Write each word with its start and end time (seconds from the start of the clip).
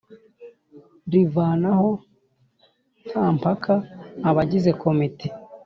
rivanaho 1.11 1.89
nta 3.09 3.25
mpaka 3.37 3.73
abagize 4.29 4.69
Komite 4.81 5.27